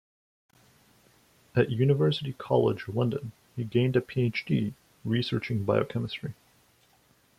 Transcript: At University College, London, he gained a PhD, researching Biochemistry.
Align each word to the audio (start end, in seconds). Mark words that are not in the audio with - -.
At 1.55 1.69
University 1.69 2.33
College, 2.33 2.87
London, 2.87 3.33
he 3.55 3.63
gained 3.63 3.95
a 3.95 4.01
PhD, 4.01 4.73
researching 5.05 5.63
Biochemistry. 5.63 6.33